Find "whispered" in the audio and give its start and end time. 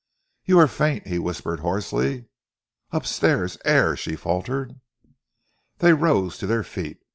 1.19-1.59